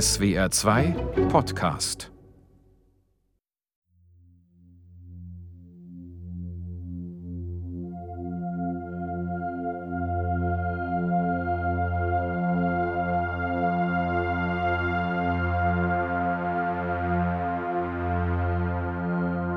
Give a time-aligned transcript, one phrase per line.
[0.00, 0.90] SWR 2
[1.28, 2.10] Podcast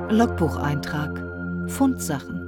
[0.09, 1.17] Logbucheintrag
[1.67, 2.43] Fundsachen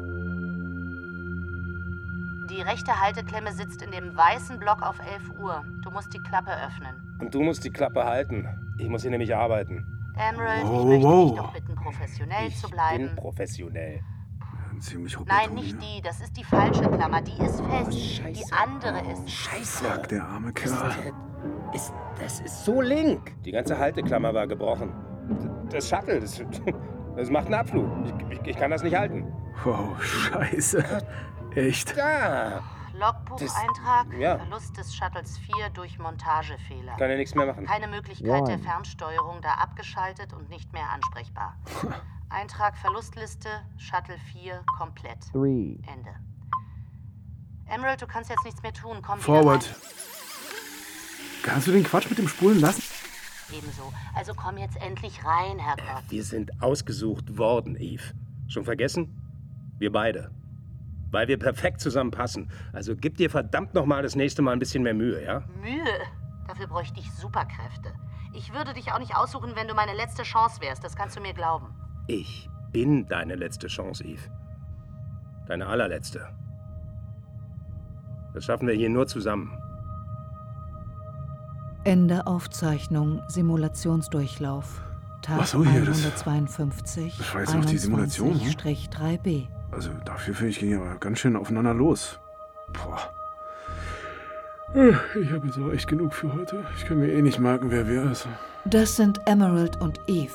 [2.51, 5.63] Die rechte Halteklemme sitzt in dem weißen Block auf 11 Uhr.
[5.83, 7.08] Du musst die Klappe öffnen.
[7.19, 8.47] Und du musst die Klappe halten.
[8.79, 9.85] Ich muss hier nämlich arbeiten.
[10.17, 11.29] Emerald, Wow, ich möchte wow.
[11.31, 13.05] dich doch bitten, professionell Ich zu bleiben.
[13.07, 14.01] bin professionell.
[14.79, 15.97] Ziemlich Nein, nicht hier.
[15.97, 16.01] die.
[16.01, 17.21] Das ist die falsche Klammer.
[17.21, 17.99] Die ist fest.
[17.99, 18.31] Scheiße.
[18.45, 19.29] die andere ist.
[19.29, 19.83] Scheiße.
[19.83, 21.13] Fuck, der arme Kerl.
[21.73, 23.33] Ist, das ist so link.
[23.43, 24.93] Die ganze Halteklammer war gebrochen.
[25.69, 26.41] Das Shuttle, das,
[27.17, 27.89] das macht einen Abflug.
[28.05, 29.25] Ich, ich, ich kann das nicht halten.
[29.65, 30.81] Wow, scheiße.
[31.55, 31.97] Echt?
[31.97, 32.61] Da.
[32.99, 34.13] Logbucheintrag.
[34.19, 34.37] Ja.
[34.37, 36.95] Verlust des Shuttles 4 durch Montagefehler.
[36.97, 37.65] Kann ja nichts mehr machen.
[37.65, 41.57] Keine Möglichkeit der Fernsteuerung, da abgeschaltet und nicht mehr ansprechbar.
[42.29, 45.25] Eintrag Verlustliste, Shuttle 4 komplett.
[45.33, 46.15] Ende.
[47.65, 49.01] Emerald, du kannst jetzt nichts mehr tun.
[49.01, 49.75] Komm wieder Forward.
[51.43, 52.83] Kannst du den Quatsch mit dem Spulen lassen?
[53.51, 53.93] Ebenso.
[54.13, 56.03] Also komm jetzt endlich rein, Herrgott.
[56.09, 58.13] Wir sind ausgesucht worden, Eve.
[58.47, 59.15] Schon vergessen?
[59.77, 60.31] Wir beide.
[61.11, 62.51] Weil wir perfekt zusammenpassen.
[62.73, 65.43] Also gib dir verdammt nochmal das nächste Mal ein bisschen mehr Mühe, ja?
[65.61, 65.83] Mühe.
[66.47, 67.93] Dafür bräuchte ich Superkräfte.
[68.33, 70.83] Ich würde dich auch nicht aussuchen, wenn du meine letzte Chance wärst.
[70.83, 71.73] Das kannst du mir glauben.
[72.07, 74.29] Ich bin deine letzte Chance, Eve.
[75.47, 76.27] Deine allerletzte.
[78.33, 79.57] Das schaffen wir hier nur zusammen.
[81.83, 84.83] Ende Aufzeichnung Simulationsdurchlauf
[85.21, 88.47] Tag Ach so, hier, das- 152 das war jetzt noch die Simulation, hm?
[88.47, 89.47] 21-3b.
[89.71, 92.19] Also dafür finde ich, ging aber ganz schön aufeinander los.
[92.73, 92.99] Boah.
[94.75, 96.63] Äh, Ich habe jetzt aber echt genug für heute.
[96.77, 98.27] Ich kann mir eh nicht merken, wer wer ist.
[98.65, 100.33] Das sind Emerald und Eve.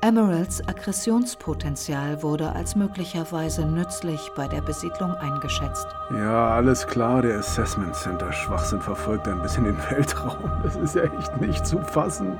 [0.00, 5.88] Emeralds Aggressionspotenzial wurde als möglicherweise nützlich bei der Besiedlung eingeschätzt.
[6.14, 10.50] Ja, alles klar, der Assessment Center Schwachsinn verfolgt ein bisschen den Weltraum.
[10.62, 12.38] Das ist ja echt nicht zu fassen.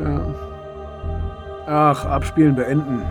[0.00, 0.20] Ja.
[1.66, 3.02] Ach, abspielen beenden.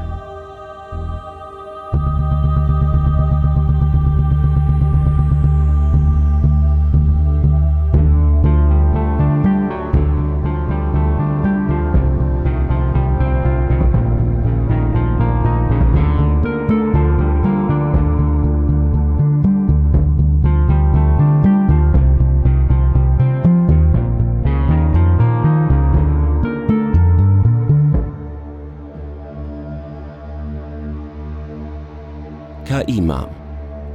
[32.83, 33.29] KI-Mom.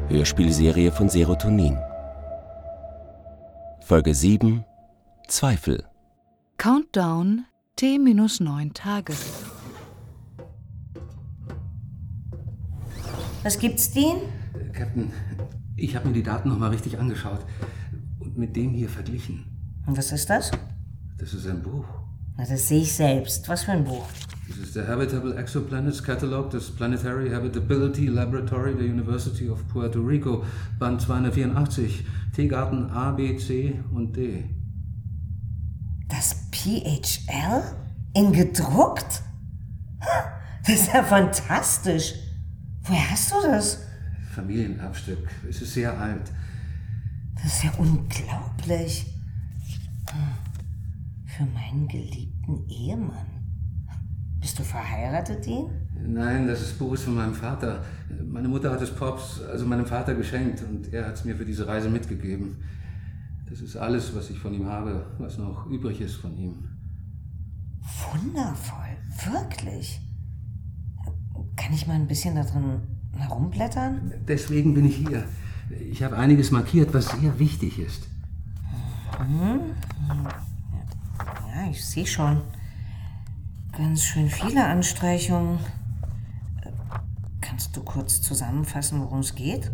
[0.09, 1.77] Hörspielserie von Serotonin.
[3.81, 4.65] Folge 7
[5.27, 5.85] Zweifel.
[6.57, 7.45] Countdown
[7.77, 9.13] T-9 Tage.
[13.43, 14.21] Was gibt's, Dean?
[14.73, 15.13] Captain,
[15.77, 17.45] ich habe mir die Daten nochmal richtig angeschaut
[18.21, 19.45] und mit dem hier verglichen.
[19.87, 20.51] Und was ist das?
[21.19, 21.85] Das ist ein Buch.
[22.39, 23.49] Na, das sehe ich selbst.
[23.49, 24.07] Was für ein Buch?
[24.49, 30.43] Das ist der Habitable Exoplanets Catalog des Planetary Habitability Laboratory der University of Puerto Rico,
[30.79, 32.05] Band 284,
[32.35, 34.49] Teegarten A, B, C und D.
[36.09, 37.63] Das PHL?
[38.15, 39.23] In gedruckt?
[40.67, 42.15] Das ist ja fantastisch.
[42.85, 43.79] Woher hast du das?
[44.35, 45.29] Familienerbstück.
[45.49, 46.33] Es ist sehr alt.
[47.35, 49.07] Das ist ja unglaublich.
[51.27, 53.38] Für meinen geliebten Ehemann.
[54.41, 55.71] Bist du verheiratet, Dean?
[56.07, 57.85] Nein, das ist Buch ist von meinem Vater.
[58.25, 61.45] Meine Mutter hat es Pops, also meinem Vater, geschenkt und er hat es mir für
[61.45, 62.57] diese Reise mitgegeben.
[63.49, 66.69] Das ist alles, was ich von ihm habe, was noch übrig ist von ihm.
[68.13, 68.97] Wundervoll.
[69.33, 70.01] Wirklich.
[71.57, 72.81] Kann ich mal ein bisschen da drin
[73.17, 74.13] herumblättern?
[74.29, 75.25] Deswegen bin ich hier.
[75.91, 78.09] Ich habe einiges markiert, was sehr wichtig ist.
[81.49, 82.43] Ja, ich sehe schon.
[83.79, 85.61] Ganz schön viele Anstreichungen.
[86.63, 86.71] Äh,
[87.41, 89.71] Kannst du kurz zusammenfassen, worum es geht?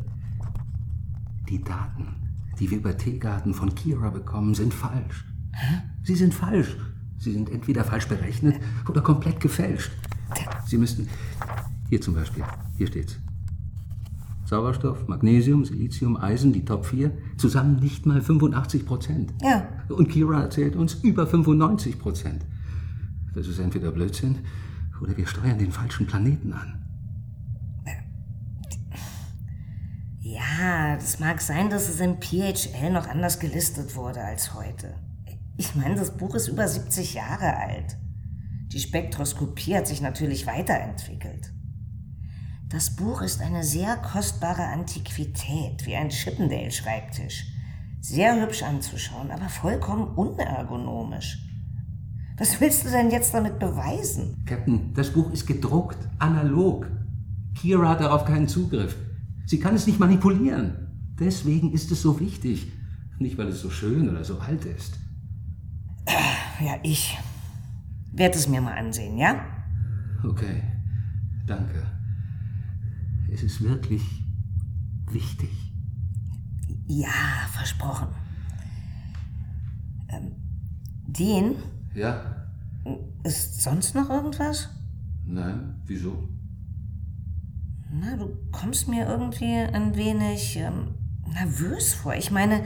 [1.49, 2.15] Die Daten,
[2.61, 5.25] die wir über Teegarten von Kira bekommen, sind falsch.
[6.03, 6.77] Sie sind falsch.
[7.17, 8.61] Sie sind entweder falsch berechnet
[8.91, 9.91] oder komplett gefälscht.
[10.67, 11.09] Sie müssten.
[11.89, 12.45] Hier zum Beispiel.
[12.77, 13.19] Hier steht's.
[14.45, 19.33] Sauerstoff, Magnesium, Silizium, Eisen, die Top 4, zusammen nicht mal 85 Prozent.
[19.43, 19.67] Ja.
[19.89, 22.45] Und Kira erzählt uns über 95 Prozent.
[23.35, 24.45] Das ist entweder Blödsinn
[25.01, 26.85] oder wir steuern den falschen Planeten an.
[30.21, 34.95] Ja, das mag sein, dass es im PHL noch anders gelistet wurde als heute.
[35.59, 37.99] Ich meine, das Buch ist über 70 Jahre alt.
[38.73, 41.53] Die Spektroskopie hat sich natürlich weiterentwickelt.
[42.69, 47.45] Das Buch ist eine sehr kostbare Antiquität, wie ein Chippendale-Schreibtisch.
[48.01, 51.44] Sehr hübsch anzuschauen, aber vollkommen unergonomisch.
[52.37, 54.45] Was willst du denn jetzt damit beweisen?
[54.45, 56.91] Captain, das Buch ist gedruckt, analog.
[57.55, 58.97] Kira hat darauf keinen Zugriff.
[59.47, 61.15] Sie kann es nicht manipulieren.
[61.19, 62.73] Deswegen ist es so wichtig.
[63.19, 64.99] Nicht, weil es so schön oder so alt ist.
[66.61, 67.17] Ja, ich
[68.13, 69.45] werde es mir mal ansehen, ja?
[70.25, 70.63] Okay,
[71.47, 71.87] danke.
[73.33, 74.03] Es ist wirklich
[75.11, 75.51] wichtig.
[76.87, 77.09] Ja,
[77.53, 78.09] versprochen.
[80.09, 80.33] Ähm,
[81.07, 81.57] Dean,
[81.95, 82.45] Ja?
[83.25, 84.69] ist sonst noch irgendwas?
[85.25, 85.81] Nein?
[85.87, 86.29] Wieso?
[87.91, 90.95] Na, du kommst mir irgendwie ein wenig ähm,
[91.33, 92.15] nervös vor.
[92.15, 92.63] Ich meine,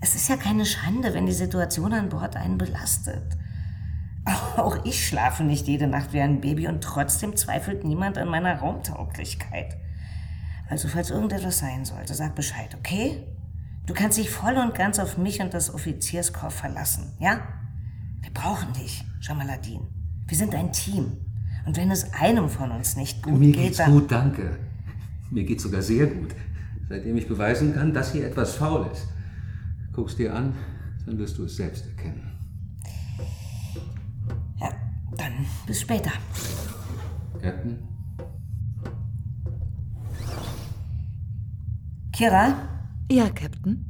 [0.00, 3.36] es ist ja keine Schande, wenn die Situation an Bord einen belastet.
[4.56, 8.56] Auch ich schlafe nicht jede Nacht wie ein Baby und trotzdem zweifelt niemand an meiner
[8.58, 9.76] Raumtauglichkeit.
[10.70, 13.26] Also falls irgendetwas sein sollte, sag Bescheid, okay?
[13.86, 17.40] Du kannst dich voll und ganz auf mich und das Offizierskorps verlassen, ja?
[18.20, 19.80] Wir brauchen dich, Jamaladin.
[20.26, 21.12] Wir sind ein Team.
[21.66, 23.92] Und wenn es einem von uns nicht gut Mir geht, geht's dann...
[23.92, 24.58] gut, danke.
[25.30, 26.34] Mir geht's sogar sehr gut.
[26.88, 29.06] Seitdem ich beweisen kann, dass hier etwas faul ist.
[29.92, 30.54] Guck's dir an,
[31.04, 32.22] dann wirst du es selbst erkennen.
[34.58, 34.70] Ja,
[35.16, 35.32] dann
[35.66, 36.10] bis später.
[37.42, 37.78] Captain?
[42.12, 42.54] Kira,
[43.10, 43.84] Ja, Captain.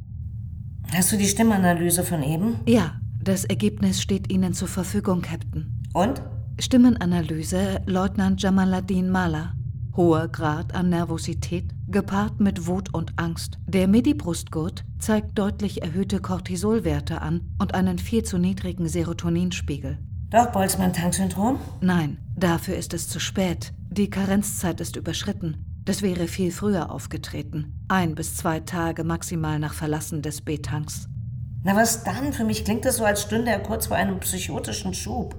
[0.93, 2.57] hast du die Stimmanalyse von eben?
[2.67, 2.98] Ja,
[3.29, 5.83] das Ergebnis steht Ihnen zur Verfügung, Captain.
[5.93, 6.23] Und?
[6.57, 9.53] Stimmenanalyse Leutnant Jamaluddin Mala.
[9.95, 13.59] Hoher Grad an Nervosität, gepaart mit Wut und Angst.
[13.67, 19.99] Der Midi-Brustgurt zeigt deutlich erhöhte Cortisolwerte an und einen viel zu niedrigen Serotoninspiegel.
[20.31, 21.59] Doch, Boltzmann-Tank-Syndrom?
[21.81, 23.73] Nein, dafür ist es zu spät.
[23.91, 25.65] Die Karenzzeit ist überschritten.
[25.85, 27.85] Das wäre viel früher aufgetreten.
[27.89, 31.07] Ein bis zwei Tage maximal nach Verlassen des B-Tanks.
[31.63, 32.31] Na was dann?
[32.31, 35.35] Für mich klingt es so, als stünde er kurz vor einem psychotischen Schub.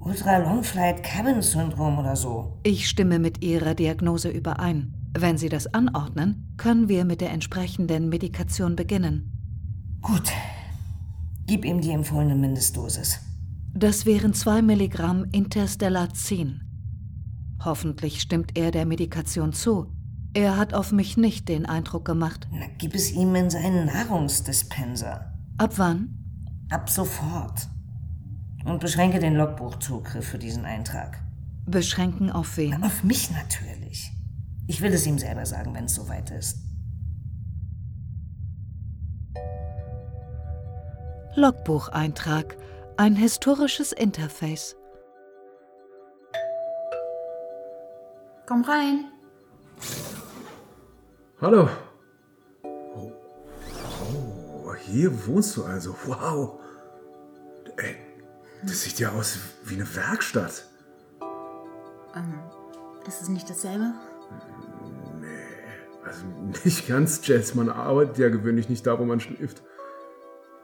[0.00, 2.58] Ultra Long Flight Cabin Syndrom oder so.
[2.62, 4.94] Ich stimme mit Ihrer Diagnose überein.
[5.18, 9.32] Wenn Sie das anordnen, können wir mit der entsprechenden Medikation beginnen.
[10.02, 10.30] Gut.
[11.46, 13.20] Gib ihm die empfohlene Mindestdosis.
[13.74, 16.60] Das wären 2 Milligramm Interstellazin.
[17.64, 19.86] Hoffentlich stimmt er der Medikation zu.
[20.34, 22.46] Er hat auf mich nicht den Eindruck gemacht.
[22.52, 25.37] Na, gib es ihm in seinen Nahrungsdispenser.
[25.58, 26.14] Ab wann?
[26.70, 27.68] Ab sofort.
[28.64, 31.20] Und beschränke den Logbuchzugriff für diesen Eintrag.
[31.66, 32.84] Beschränken auf wen?
[32.84, 34.12] Auf mich natürlich.
[34.68, 36.58] Ich will es ihm selber sagen, wenn es soweit ist.
[41.34, 42.56] Logbucheintrag.
[42.96, 44.76] Ein historisches Interface.
[48.46, 49.06] Komm rein.
[51.40, 51.68] Hallo.
[54.88, 55.94] Hier wohnst du also.
[56.06, 56.60] Wow.
[57.76, 57.96] Ey,
[58.62, 60.64] das sieht ja aus wie eine Werkstatt.
[62.14, 62.34] Ähm,
[63.06, 63.92] ist es nicht dasselbe?
[66.04, 66.24] Also
[66.64, 67.54] nicht ganz, Jess.
[67.54, 69.62] Man arbeitet ja gewöhnlich nicht da, wo man schläft.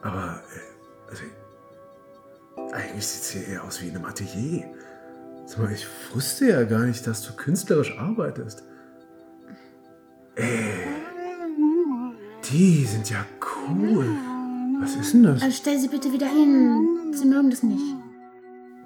[0.00, 1.22] Aber, äh, also,
[2.72, 4.64] eigentlich sieht es hier eher aus wie in einem Atelier.
[5.46, 8.64] Sag mal, ich wusste ja gar nicht, dass du künstlerisch arbeitest.
[10.36, 10.86] Ey,
[12.50, 13.24] die sind ja
[13.68, 14.06] cool.
[14.80, 15.42] Was ist denn das?
[15.42, 17.12] Also stell sie bitte wieder hin.
[17.12, 17.82] Sie mögen das nicht.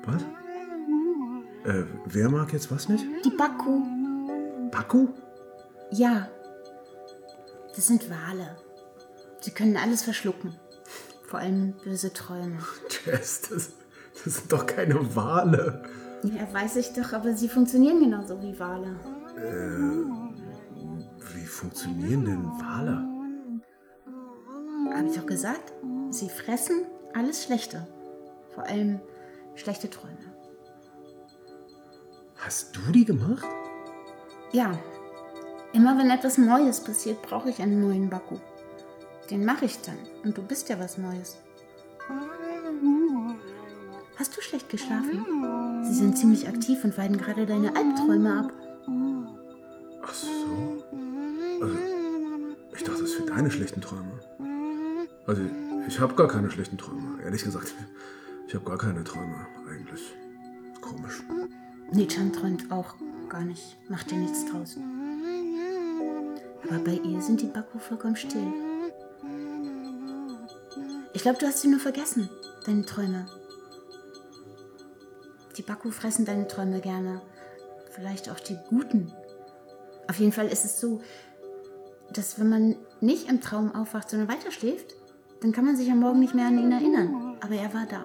[0.04, 0.22] Was?
[1.64, 3.04] Äh, wer mag jetzt was nicht?
[3.24, 3.82] Die Baku.
[4.70, 5.08] Baku?
[5.90, 6.28] Ja.
[7.74, 8.56] Das sind Wale.
[9.40, 10.54] Sie können alles verschlucken.
[11.26, 12.58] Vor allem böse Träume.
[13.04, 13.70] Jess, das,
[14.24, 15.82] das sind doch keine Wale.
[16.22, 18.96] Ja, weiß ich doch, aber sie funktionieren genauso wie Wale.
[21.34, 23.17] Wie funktionieren denn Wale?
[24.98, 25.72] Hab ich doch gesagt?
[26.10, 27.86] Sie fressen alles Schlechte.
[28.52, 29.00] Vor allem
[29.54, 30.34] schlechte Träume.
[32.36, 33.46] Hast du die gemacht?
[34.50, 34.76] Ja.
[35.72, 38.38] Immer wenn etwas Neues passiert, brauche ich einen neuen Baku.
[39.30, 39.98] Den mache ich dann.
[40.24, 41.36] Und du bist ja was Neues.
[44.16, 45.84] Hast du schlecht geschlafen?
[45.84, 48.52] Sie sind ziemlich aktiv und weiden gerade deine Albträume ab.
[50.02, 50.28] Ach so.
[51.60, 51.78] Also,
[52.74, 54.18] ich dachte, das für deine schlechten Träume.
[55.28, 55.42] Also,
[55.86, 57.22] ich habe gar keine schlechten Träume.
[57.22, 57.74] Ehrlich gesagt,
[58.46, 60.14] ich habe gar keine Träume eigentlich.
[60.80, 61.22] Komisch.
[61.92, 62.94] Nichan träumt auch
[63.28, 63.76] gar nicht.
[63.90, 64.78] Macht dir nichts draus.
[66.66, 68.50] Aber bei ihr sind die Baku vollkommen still.
[71.12, 72.30] Ich glaube, du hast sie nur vergessen.
[72.64, 73.26] deine Träume.
[75.58, 77.20] Die Baku fressen deine Träume gerne.
[77.90, 79.12] Vielleicht auch die guten.
[80.08, 81.02] Auf jeden Fall ist es so,
[82.14, 84.97] dass wenn man nicht im Traum aufwacht, sondern weiterschläft,
[85.40, 87.36] dann kann man sich am Morgen nicht mehr an ihn erinnern.
[87.40, 88.04] Aber er war da.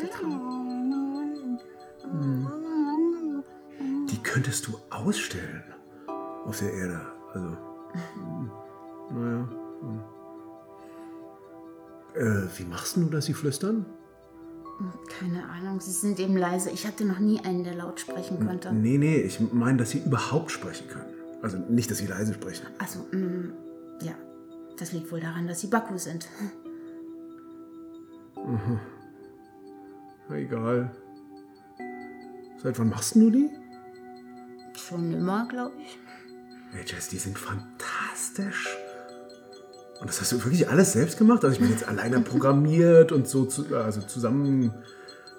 [0.00, 0.62] Der Traum.
[4.08, 5.62] Die könntest du ausstellen.
[6.46, 7.00] Auf der Erde.
[7.34, 7.56] Also.
[8.14, 8.50] hm,
[9.10, 9.48] Naja.
[9.80, 10.00] hm.
[12.14, 13.86] Äh, wie machst du, dass sie flüstern?
[15.18, 16.70] Keine Ahnung, sie sind eben leise.
[16.70, 18.72] Ich hatte noch nie einen, der laut sprechen konnte.
[18.72, 21.06] Nee, nee, ich meine, dass sie überhaupt sprechen können.
[21.40, 22.66] Also nicht, dass sie leise sprechen.
[22.78, 23.52] Also, mm,
[24.02, 24.12] ja.
[24.78, 26.28] Das liegt wohl daran, dass sie Baku sind.
[30.28, 30.90] Na, egal.
[32.62, 33.50] Seit wann machst du die?
[34.74, 35.98] Schon immer, glaube ich.
[36.72, 38.76] Hey Jess, die sind fantastisch.
[40.00, 41.44] Und das hast du wirklich alles selbst gemacht?
[41.44, 44.72] Also ich meine jetzt alleine programmiert und so zu, also zusammen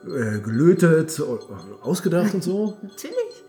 [0.06, 1.40] äh, gelötet, o-
[1.82, 2.78] ausgedacht und so.
[2.82, 3.44] Natürlich.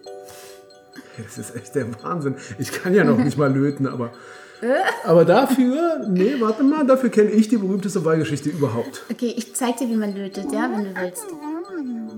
[1.22, 2.34] Das ist echt der Wahnsinn.
[2.58, 4.12] Ich kann ja noch nicht mal löten, aber,
[5.04, 9.02] aber dafür, nee, warte mal, dafür kenne ich die berühmteste Wahlgeschichte überhaupt.
[9.10, 11.26] Okay, ich zeig dir, wie man lötet, ja, wenn du willst.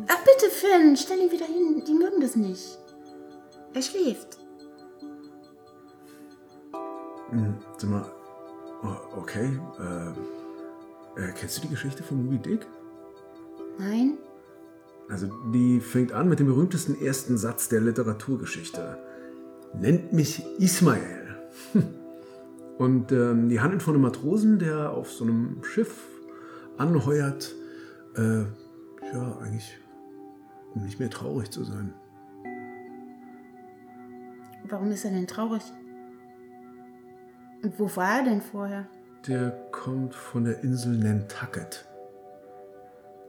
[0.09, 1.83] Ach bitte, Finn, stell ihn wieder hin.
[1.87, 2.79] Die mögen das nicht.
[3.75, 4.39] Er schläft.
[7.77, 8.05] Sag mal,
[8.83, 12.67] oh, okay, äh, äh, kennst du die Geschichte von Moby Dick?
[13.79, 14.19] Nein?
[15.09, 18.99] Also die fängt an mit dem berühmtesten ersten Satz der Literaturgeschichte.
[19.75, 21.27] Nennt mich Ismael.
[22.79, 26.09] Und ähm, die handelt von einem Matrosen, der auf so einem Schiff
[26.77, 27.55] anheuert,
[28.17, 28.41] äh,
[29.13, 29.79] ja, eigentlich,
[30.75, 31.95] um nicht mehr traurig zu sein.
[34.69, 35.63] Warum ist er denn traurig?
[37.63, 38.87] Und wo war er denn vorher?
[39.27, 41.87] Der kommt von der Insel Nantucket.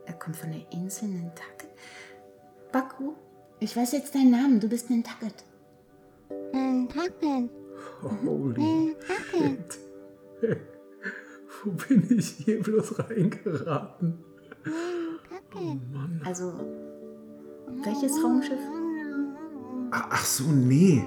[0.06, 1.70] Er kommt von der Insel Nantucket.
[2.72, 3.14] Baku,
[3.60, 4.60] ich weiß jetzt deinen Namen.
[4.60, 5.44] Du bist Nantucket.
[8.02, 8.96] Holy
[9.32, 9.80] shit.
[11.64, 14.20] Wo bin ich hier bloß reingeraten?
[16.24, 16.54] Also,
[17.84, 18.60] welches Raumschiff?
[19.92, 21.04] Ach, ach so, nee.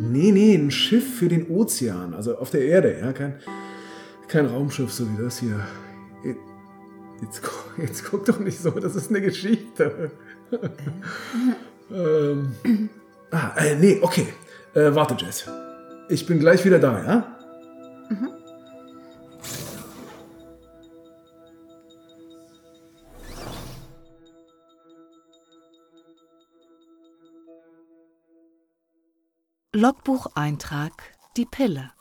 [0.00, 3.40] Nee, nee, ein Schiff für den Ozean, also auf der Erde, ja, kein,
[4.28, 5.66] kein Raumschiff, so wie das hier.
[7.20, 7.42] Jetzt,
[7.78, 10.10] jetzt guck doch nicht so, das ist eine Geschichte.
[11.90, 12.52] ähm,
[13.30, 14.28] ah, äh, nee, okay.
[14.74, 15.48] Äh, warte, Jess.
[16.10, 17.34] Ich bin gleich wieder da, ja?
[29.74, 30.92] Logbucheintrag
[31.36, 31.92] Die Pille.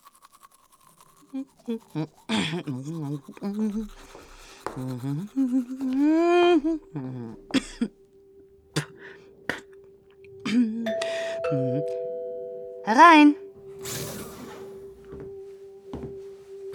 [12.86, 13.36] Herein!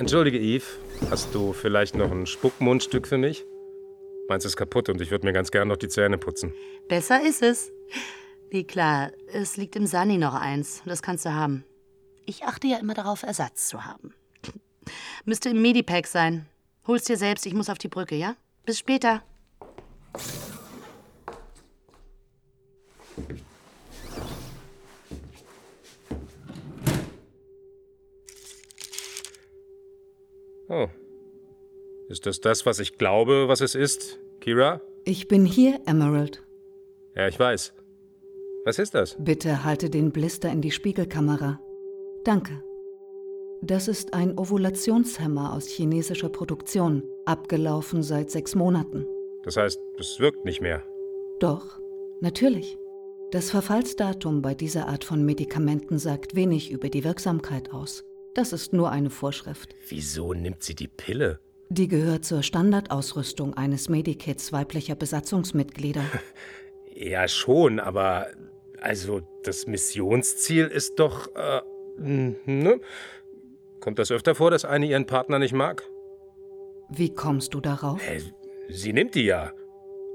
[0.02, 0.64] Entschuldige, Eve.
[1.12, 3.44] Hast du vielleicht noch ein Spuckmundstück für mich?
[4.28, 6.52] Meins ist kaputt und ich würde mir ganz gern noch die Zähne putzen.
[6.88, 7.70] Besser ist es.
[8.50, 10.82] Wie klar, es liegt im Sani noch eins.
[10.86, 11.64] Das kannst du haben.
[12.26, 14.12] Ich achte ja immer darauf, Ersatz zu haben.
[15.24, 16.46] Müsste im Medipack sein.
[16.84, 18.34] Hol's dir selbst, ich muss auf die Brücke, ja?
[18.66, 19.22] Bis später.
[32.12, 34.82] Ist das das, was ich glaube, was es ist, Kira?
[35.06, 36.44] Ich bin hier, Emerald.
[37.16, 37.72] Ja, ich weiß.
[38.66, 39.16] Was ist das?
[39.18, 41.58] Bitte halte den Blister in die Spiegelkamera.
[42.22, 42.62] Danke.
[43.62, 49.06] Das ist ein Ovulationshemmer aus chinesischer Produktion, abgelaufen seit sechs Monaten.
[49.42, 50.84] Das heißt, es wirkt nicht mehr.
[51.40, 51.80] Doch,
[52.20, 52.76] natürlich.
[53.30, 58.04] Das Verfallsdatum bei dieser Art von Medikamenten sagt wenig über die Wirksamkeit aus.
[58.34, 59.74] Das ist nur eine Vorschrift.
[59.88, 61.40] Wieso nimmt sie die Pille?
[61.72, 66.04] Die gehört zur Standardausrüstung eines Medikits weiblicher Besatzungsmitglieder.
[66.94, 68.26] Ja, schon, aber
[68.78, 71.34] also das Missionsziel ist doch.
[71.34, 71.62] Äh,
[71.96, 72.80] ne?
[73.80, 75.84] Kommt das öfter vor, dass eine ihren Partner nicht mag?
[76.90, 77.98] Wie kommst du darauf?
[78.68, 79.52] Sie nimmt die ja.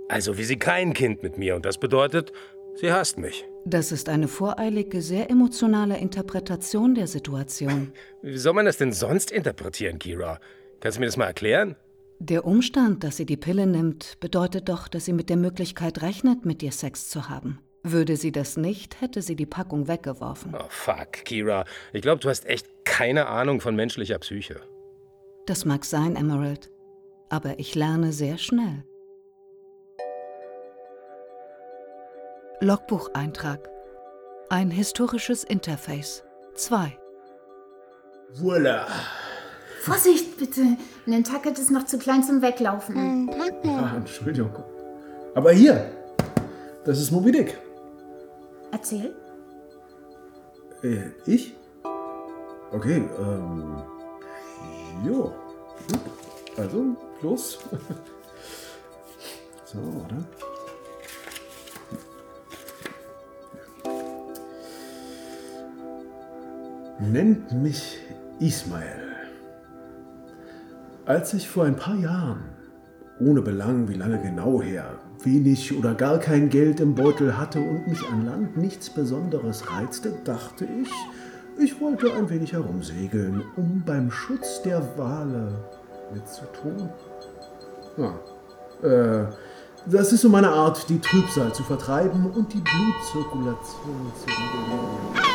[0.07, 2.31] Also wie sie kein Kind mit mir und das bedeutet,
[2.75, 3.43] sie hasst mich.
[3.65, 7.91] Das ist eine voreilige, sehr emotionale Interpretation der Situation.
[8.21, 10.39] Wie soll man das denn sonst interpretieren, Kira?
[10.79, 11.75] Kannst du mir das mal erklären?
[12.19, 16.46] Der Umstand, dass sie die Pille nimmt, bedeutet doch, dass sie mit der Möglichkeit rechnet,
[16.46, 17.60] mit dir Sex zu haben.
[17.84, 20.55] Würde sie das nicht, hätte sie die Packung weggeworfen.
[20.55, 21.63] Oh, fuck, Kira.
[21.93, 24.62] Ich glaube, du hast echt keine Ahnung von menschlicher Psyche.
[25.46, 26.69] Das mag sein, Emerald.
[27.29, 28.84] aber ich lerne sehr schnell.
[32.62, 33.69] Logbucheintrag.
[34.50, 36.24] Ein historisches Interface.
[36.55, 36.98] 2.
[38.34, 38.88] Voila.
[39.88, 40.75] Vorsicht, bitte.
[41.06, 43.29] Nantucket ist noch zu klein zum Weglaufen.
[43.65, 44.51] Ah, Entschuldigung.
[45.34, 45.89] Aber hier,
[46.84, 47.58] das ist Moby Dick.
[48.70, 49.15] Erzähl.
[50.84, 51.56] Äh, ich?
[52.74, 53.82] Okay, ähm.
[55.06, 55.34] Jo.
[56.58, 57.58] Also, los.
[59.63, 60.17] so, oder?
[67.00, 68.00] Nennt mich
[68.39, 69.06] Ismael.
[71.07, 72.43] Als ich vor ein paar Jahren,
[73.21, 74.89] ohne Belang wie lange genau her,
[75.23, 80.11] wenig oder gar kein Geld im Beutel hatte und mich an Land nichts Besonderes reizte,
[80.25, 80.91] dachte ich,
[81.63, 85.47] ich wollte ein wenig herumsegeln, um beim Schutz der Wale
[86.13, 86.89] mitzutun.
[87.95, 88.19] Ja,
[88.85, 89.27] äh,
[89.85, 95.26] das ist so meine Art, die Trübsal zu vertreiben und die Blutzirkulation zu regulieren.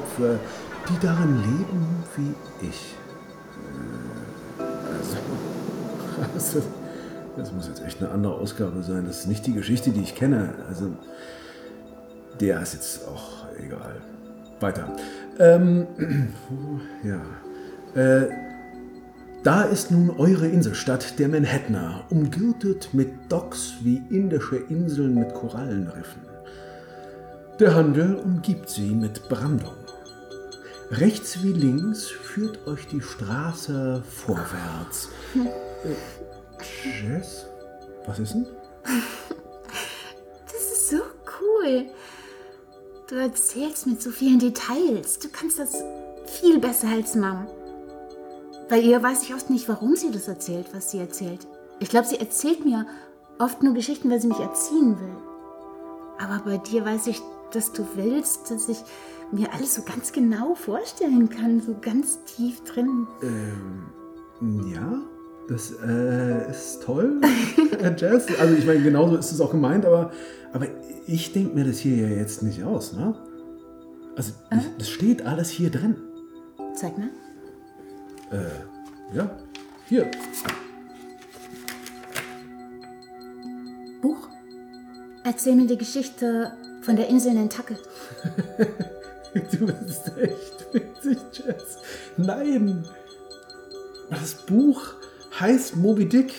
[0.00, 0.38] Geschöpfe,
[0.88, 2.94] die darin leben wie ich.
[4.58, 5.16] Äh, Also,
[6.34, 6.62] also,
[7.36, 9.06] das muss jetzt echt eine andere Ausgabe sein.
[9.06, 10.54] Das ist nicht die Geschichte, die ich kenne.
[10.68, 10.90] Also,
[12.40, 13.96] der ist jetzt auch egal.
[14.60, 14.94] Weiter.
[15.38, 15.86] Ähm,
[17.02, 17.20] ja.
[17.94, 18.28] Äh,
[19.42, 26.20] da ist nun eure Inselstadt, der Manhattaner, umgürtet mit Docks wie indische Inseln mit Korallenriffen.
[27.58, 29.79] Der Handel umgibt sie mit Brandung.
[30.90, 35.08] Rechts wie links führt euch die Straße vorwärts.
[36.84, 37.46] Jess?
[38.06, 38.46] Was ist denn?
[40.46, 40.96] Das ist so
[41.40, 41.86] cool.
[43.08, 45.20] Du erzählst mit so vielen Details.
[45.20, 45.76] Du kannst das
[46.26, 47.46] viel besser als Mom.
[48.68, 51.46] Bei ihr weiß ich oft nicht, warum sie das erzählt, was sie erzählt.
[51.78, 52.84] Ich glaube, sie erzählt mir
[53.38, 55.16] oft nur Geschichten, weil sie mich erziehen will.
[56.18, 57.20] Aber bei dir weiß ich,
[57.52, 58.78] dass du willst, dass ich
[59.32, 63.06] mir alles so ganz genau vorstellen kann, so ganz tief drin.
[63.22, 65.00] Ähm, ja,
[65.48, 67.20] das äh, ist toll,
[67.80, 68.26] Herr Jazz.
[68.38, 70.12] Also ich meine, genauso ist es auch gemeint, aber,
[70.52, 70.66] aber
[71.06, 73.14] ich denke mir das hier ja jetzt nicht aus, ne?
[74.16, 75.96] Also ich, das steht alles hier drin.
[76.74, 77.08] Zeig mal.
[78.30, 79.30] Äh, ja,
[79.86, 80.10] hier.
[84.02, 84.28] Buch.
[85.24, 87.80] Erzähl mir die Geschichte von der Insel Nantucket.
[89.34, 91.78] Du bist echt witzig, Jess.
[92.16, 92.84] Nein.
[94.10, 94.80] Das Buch
[95.38, 96.32] heißt Moby Dick.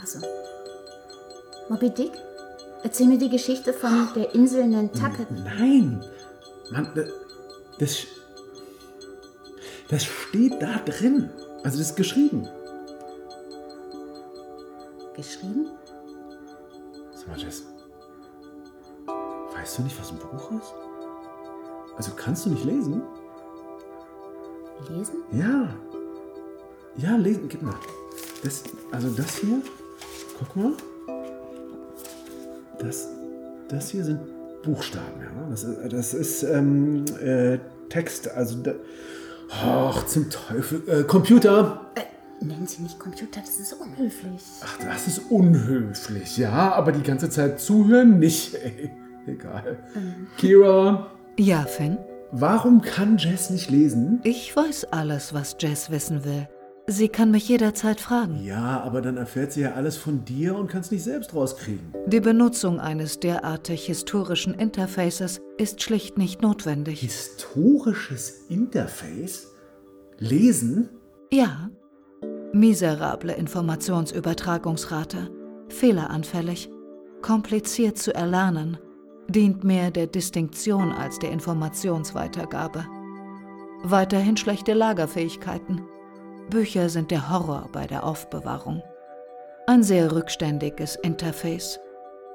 [0.00, 0.18] Also.
[1.68, 2.12] Moby Dick?
[2.82, 5.30] Erzähl mir die Geschichte von der Insel Nantucket.
[5.30, 6.04] Nein.
[6.70, 7.04] Mann, da-
[7.78, 7.96] das,
[9.88, 11.30] das steht da drin.
[11.64, 12.46] Also das ist geschrieben.
[15.14, 15.70] Geschrieben?
[17.14, 17.62] Sag mal, Jess.
[19.54, 20.74] Weißt du nicht, was ein Buch ist?
[21.96, 23.02] Also kannst du nicht lesen?
[24.90, 25.14] Lesen?
[25.32, 25.68] Ja.
[26.96, 27.48] Ja, lesen.
[27.48, 27.74] Gib mal.
[28.42, 29.60] Das, also das hier.
[30.38, 30.72] Guck mal.
[32.78, 33.08] Das,
[33.68, 34.20] das hier sind
[34.62, 35.20] Buchstaben.
[35.20, 35.48] Ja?
[35.50, 38.28] Das, ist- das ist ähm, äh, Text.
[38.30, 38.58] Also.
[38.62, 38.72] Da,
[39.64, 40.82] Och, zum Teufel.
[40.88, 41.86] Äh, Computer.
[41.94, 44.42] Äh, nennen Sie nicht Computer, das ist unhöflich.
[44.62, 46.36] Ach, das ist unhöflich.
[46.36, 48.54] Ja, aber die ganze Zeit zuhören nicht.
[48.56, 48.90] Ey.
[49.26, 49.78] Egal.
[50.36, 51.98] Kira, Ja, Finn?
[52.32, 54.20] warum kann Jess nicht lesen?
[54.24, 56.48] Ich weiß alles, was Jess wissen will.
[56.88, 58.42] Sie kann mich jederzeit fragen.
[58.44, 61.92] Ja, aber dann erfährt sie ja alles von dir und kann es nicht selbst rauskriegen.
[62.06, 67.00] Die Benutzung eines derartig historischen Interfaces ist schlicht nicht notwendig.
[67.00, 69.48] Historisches Interface?
[70.18, 70.90] Lesen?
[71.32, 71.70] Ja.
[72.52, 75.30] Miserable Informationsübertragungsrate,
[75.68, 76.70] fehleranfällig,
[77.20, 78.78] kompliziert zu erlernen,
[79.28, 82.86] dient mehr der Distinktion als der Informationsweitergabe.
[83.82, 85.82] Weiterhin schlechte Lagerfähigkeiten.
[86.50, 88.82] Bücher sind der Horror bei der Aufbewahrung.
[89.66, 91.80] Ein sehr rückständiges Interface.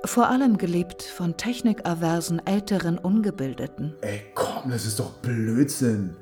[0.03, 3.95] Vor allem geliebt von technikaversen älteren Ungebildeten.
[4.01, 6.17] Ey, komm, das ist doch Blödsinn.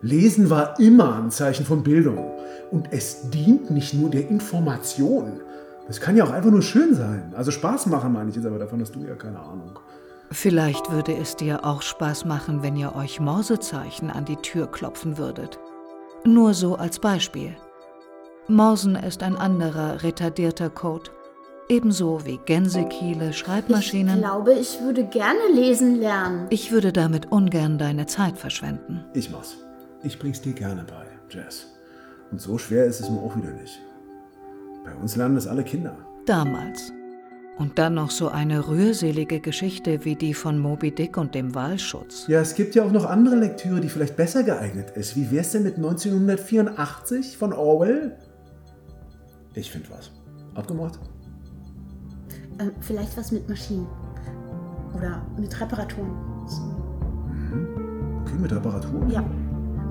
[0.00, 2.30] Lesen war immer ein Zeichen von Bildung.
[2.70, 5.40] Und es dient nicht nur der Information.
[5.88, 7.32] Das kann ja auch einfach nur schön sein.
[7.36, 9.78] Also Spaß machen, meine ich jetzt, aber davon hast du ja keine Ahnung.
[10.30, 15.18] Vielleicht würde es dir auch Spaß machen, wenn ihr euch Morsezeichen an die Tür klopfen
[15.18, 15.58] würdet.
[16.24, 17.56] Nur so als Beispiel.
[18.48, 21.10] Morsen ist ein anderer retardierter Code.
[21.68, 24.16] Ebenso wie Gänsekiele, Schreibmaschinen.
[24.16, 26.46] Ich glaube, ich würde gerne lesen lernen.
[26.50, 29.04] Ich würde damit ungern deine Zeit verschwenden.
[29.14, 29.56] Ich mach's.
[30.04, 31.66] Ich bring's dir gerne bei, Jess.
[32.30, 33.80] Und so schwer ist es mir auch wieder nicht.
[34.84, 35.96] Bei uns lernen das alle Kinder.
[36.24, 36.92] Damals.
[37.56, 42.26] Und dann noch so eine rührselige Geschichte wie die von Moby Dick und dem Wahlschutz.
[42.28, 45.16] Ja, es gibt ja auch noch andere Lektüre, die vielleicht besser geeignet ist.
[45.16, 48.16] Wie wär's denn mit 1984 von Orwell?
[49.54, 50.10] Ich find was.
[50.54, 50.98] Abgemacht?
[52.58, 53.86] Ähm, vielleicht was mit Maschinen.
[54.94, 56.10] Oder mit Reparaturen.
[57.30, 58.22] Mhm.
[58.22, 59.10] Okay, mit Reparaturen?
[59.10, 59.24] Ja.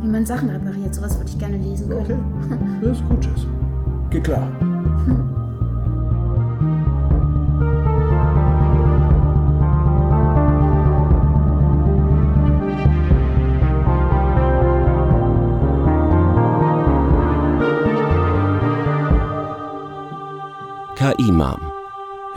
[0.01, 2.23] Wie man Sachen repariert, sowas würde ich gerne lesen können.
[2.43, 2.57] Okay.
[2.81, 3.47] Das ist gut, Jess.
[4.11, 4.51] Geht klar.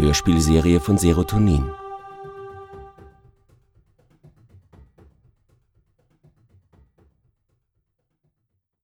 [0.08, 1.70] Hörspielserie von Serotonin.